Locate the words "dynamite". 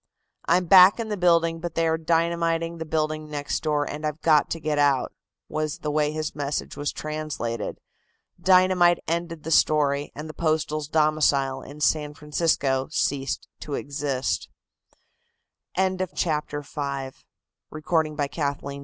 8.41-8.97